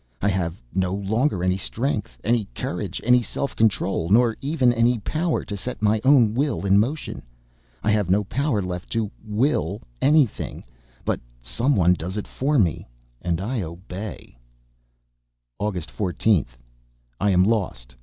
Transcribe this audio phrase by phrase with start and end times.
[0.19, 5.45] I have no longer any strength, any courage, any self control, nor even any power
[5.45, 7.21] to set my own will in motion.
[7.83, 10.63] I have no power left to will anything,
[11.05, 12.87] but someone does it for me
[13.21, 14.39] and I obey.
[15.59, 16.57] August 14th.
[17.19, 17.93] I am lost!